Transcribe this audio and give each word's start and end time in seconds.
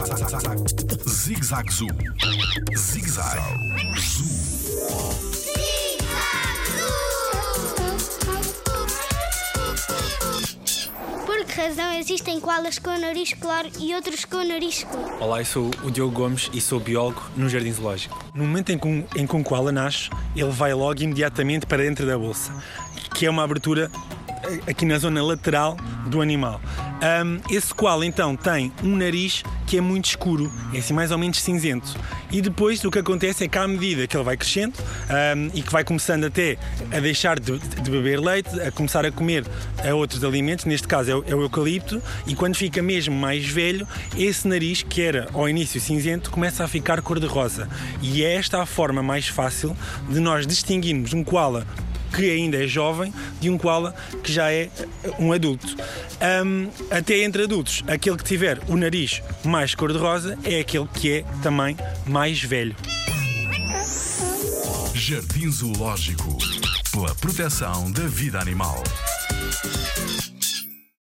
Zig-Zag 0.00 1.70
Zoo. 1.70 1.88
Zig-Zag 2.74 3.38
Zoo. 3.98 4.26
Por 11.26 11.44
que 11.44 11.60
razão 11.60 11.92
existem 11.92 12.40
koalas 12.40 12.78
com 12.78 12.88
o 12.88 12.98
nariz 12.98 13.34
claro 13.34 13.68
e 13.78 13.94
outros 13.94 14.24
com 14.24 14.38
o 14.38 14.44
nariz 14.44 14.78
escuro? 14.78 15.12
Olá, 15.20 15.42
eu 15.42 15.44
sou 15.44 15.70
o 15.84 15.90
Diogo 15.90 16.12
Gomes 16.12 16.48
e 16.54 16.62
sou 16.62 16.80
biólogo 16.80 17.22
no 17.36 17.50
Jardim 17.50 17.72
Zoológico. 17.72 18.18
No 18.34 18.44
momento 18.44 18.70
em 18.70 18.78
que 18.78 18.88
um, 18.88 19.04
em 19.14 19.26
que 19.26 19.36
um 19.36 19.42
koala 19.42 19.70
nasce, 19.70 20.08
ele 20.34 20.50
vai 20.50 20.72
logo 20.72 21.02
imediatamente 21.02 21.66
para 21.66 21.82
dentro 21.82 22.06
da 22.06 22.16
bolsa, 22.16 22.54
que 23.14 23.26
é 23.26 23.30
uma 23.30 23.44
abertura 23.44 23.90
aqui 24.66 24.84
na 24.84 24.98
zona 24.98 25.22
lateral 25.22 25.76
do 26.06 26.20
animal. 26.20 26.60
Um, 27.00 27.40
esse 27.54 27.74
koala 27.74 28.04
então 28.04 28.36
tem 28.36 28.70
um 28.84 28.96
nariz 28.96 29.42
que 29.66 29.78
é 29.78 29.80
muito 29.80 30.06
escuro, 30.06 30.52
é 30.74 30.78
assim 30.78 30.92
mais 30.92 31.10
ou 31.10 31.18
menos 31.18 31.40
cinzento. 31.40 31.96
E 32.30 32.42
depois 32.42 32.84
o 32.84 32.90
que 32.90 32.98
acontece 32.98 33.44
é 33.44 33.48
que 33.48 33.56
à 33.56 33.66
medida 33.66 34.06
que 34.06 34.16
ele 34.16 34.24
vai 34.24 34.36
crescendo 34.36 34.74
um, 34.78 35.50
e 35.54 35.62
que 35.62 35.72
vai 35.72 35.82
começando 35.82 36.24
até 36.24 36.58
a 36.92 37.00
deixar 37.00 37.38
de, 37.38 37.58
de, 37.58 37.90
beber 37.90 38.20
leite, 38.20 38.60
a 38.60 38.70
começar 38.70 39.04
a 39.06 39.12
comer 39.12 39.44
outros 39.94 40.22
alimentos, 40.24 40.64
neste 40.64 40.86
caso 40.86 41.10
é 41.10 41.14
o, 41.14 41.24
é 41.26 41.34
o 41.34 41.42
eucalipto, 41.42 42.02
e 42.26 42.34
quando 42.34 42.56
fica 42.56 42.82
mesmo 42.82 43.14
mais 43.14 43.46
velho, 43.46 43.86
esse 44.16 44.46
nariz 44.46 44.82
que 44.82 45.00
era 45.00 45.28
ao 45.32 45.48
início 45.48 45.80
cinzento 45.80 46.30
começa 46.30 46.64
a 46.64 46.68
ficar 46.68 47.00
cor-de-rosa. 47.00 47.68
E 48.02 48.24
é 48.24 48.34
esta 48.34 48.60
a 48.62 48.66
forma 48.66 49.02
mais 49.02 49.28
fácil 49.28 49.76
de 50.08 50.20
nós 50.20 50.46
distinguirmos 50.46 51.14
um 51.14 51.24
koala 51.24 51.66
que 52.14 52.30
ainda 52.30 52.62
é 52.62 52.66
jovem 52.66 53.12
de 53.40 53.48
um 53.48 53.56
koala 53.56 53.94
que 54.22 54.32
já 54.32 54.52
é 54.52 54.68
um 55.18 55.32
adulto. 55.32 55.76
Um, 56.44 56.68
até 56.90 57.18
entre 57.18 57.44
adultos, 57.44 57.82
aquele 57.86 58.16
que 58.16 58.24
tiver 58.24 58.58
o 58.68 58.76
nariz 58.76 59.22
mais 59.44 59.74
cor-de-rosa 59.74 60.38
é 60.44 60.60
aquele 60.60 60.88
que 60.88 61.18
é 61.18 61.24
também 61.42 61.76
mais 62.06 62.42
velho. 62.42 62.76
Jardim 64.94 65.50
Zoológico 65.50 66.38
pela 66.92 67.14
proteção 67.14 67.90
da 67.92 68.06
vida 68.06 68.38
animal. 68.38 68.82